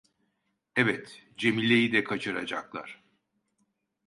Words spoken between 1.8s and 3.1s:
de kaçıracaklar.